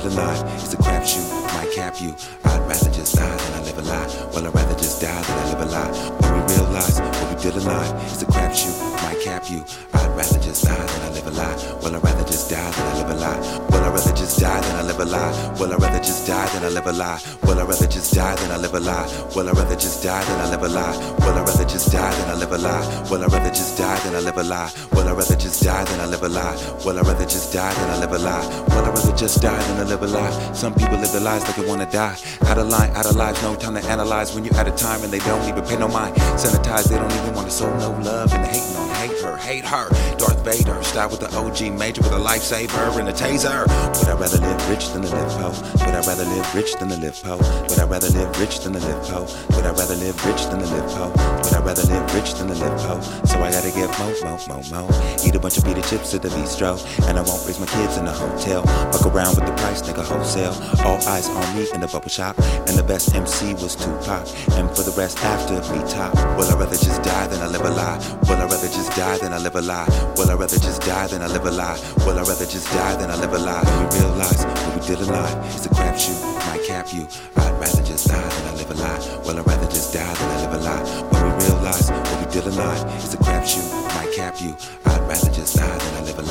[0.00, 0.54] did a lie.
[0.56, 2.16] It's a crapshoot, might cap you.
[2.44, 4.28] I'd rather just die than I live a lie.
[4.32, 6.18] Well, I'd rather just die than I live a lie.
[6.20, 8.02] But we realize what we did a lie.
[8.06, 9.93] It's a crapshoot, might cap you.
[10.14, 11.56] Rather just die than I live a lie.
[11.82, 13.38] Well, I'd rather just die than I live a lie.
[13.70, 15.52] Well, I'd rather just die than I live a lie.
[15.58, 17.20] Well, I'd rather just die than I live a lie.
[17.42, 19.06] Well, I'd rather just die than I live a lie.
[19.34, 21.14] Well, I'd rather just die than I live a lie.
[21.20, 22.94] Well, I'd rather just die than I live a lie.
[23.10, 24.72] Well, I'd rather just die than I live a lie.
[24.92, 26.76] Well, I'd rather just die than I live a lie.
[26.84, 28.64] Well, I'd rather just die than I live a lie.
[28.68, 30.52] Well, I'd rather just die than I live a lie.
[30.54, 32.16] Some people live their lives like they wanna die.
[32.46, 34.34] Out of line, out of lives, no time to analyze.
[34.34, 36.14] When you're out of time and they don't even pay no mind.
[36.38, 39.64] Sanitize, they don't even wanna show no love and they hating on hate her, hate
[39.64, 39.88] her.
[40.16, 43.66] Darth Vader, style with the OG major with a lifesaver and a taser.
[43.98, 45.52] Would I rather live rich than to live poor?
[45.84, 47.36] Would I rather live rich than to live poor?
[47.68, 49.28] Would I rather live rich than to live poor?
[49.56, 51.08] Would I rather live rich than to live poor?
[51.08, 53.02] Would I rather live rich than to live poor?
[53.28, 54.82] So I gotta get mo, mo, mo, mo.
[55.24, 57.98] Eat a bunch of pita chips at the bistro, and I won't raise my kids
[57.98, 58.62] in a hotel.
[58.92, 60.56] Fuck around with the price, nigga, wholesale.
[60.86, 64.24] All eyes on me in the bubble shop, and the best MC was Tupac.
[64.56, 66.14] And for the rest after me top.
[66.36, 67.98] Will I rather just die than I live a lie?
[68.28, 69.86] Will I rather just die than I live a lie?
[70.16, 71.78] Well, I'd rather just die than I live a lie?
[71.98, 73.62] Well, I'd rather just die than I live a lie?
[73.90, 77.06] We realize what we did a lie, it's a crapshoot, might cap you.
[77.36, 78.98] I'd rather just die than I live a lie.
[79.24, 80.84] Well, I'd rather just die than I live a lie?
[81.10, 84.83] When we realize what we did a lie, it's a crapshoot, might cap you.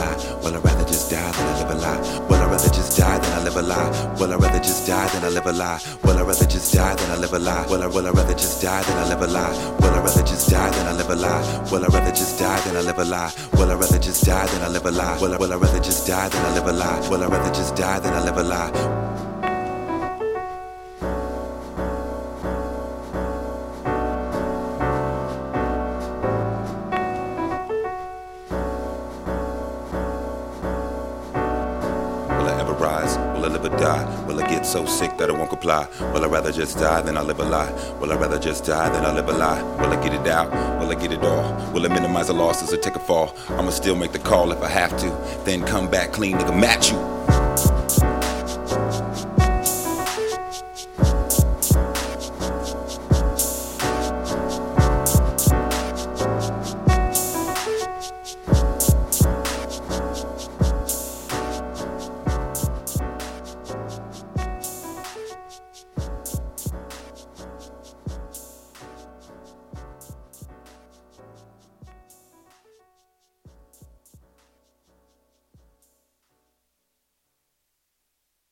[0.03, 0.16] Lie.
[0.44, 2.00] Will I rather just die than I live a lie?
[2.28, 4.16] Will I'd rather just die than I live a lie?
[4.19, 5.80] Will I'd rather just die than I live a lie?
[6.03, 7.66] Will I'd rather just die than I live a lie?
[7.68, 9.53] Will I will I rather just die than I live a lie?
[9.80, 11.44] Will I'd rather just die than I live a lie?
[11.72, 13.31] Will I'd rather just die than I live a lie?
[13.53, 15.18] Will I'd rather just die than I live a lie?
[15.19, 17.09] Will I will I rather just die than I live a lie?
[17.09, 19.12] Will I'd rather just die than I live a lie?
[32.84, 34.26] Will I live or die?
[34.26, 35.88] Will I get so sick that I won't comply?
[36.14, 37.72] Will I rather just die than I live a lie?
[38.02, 39.62] Will I rather just die than I live a lie?
[39.78, 40.52] Will I get it out?
[40.82, 41.72] Will I get it all?
[41.72, 43.34] Will I minimize the losses or take a fall?
[43.52, 45.10] I'ma still make the call if I have to.
[45.46, 47.12] Then come back clean, nigga, match you.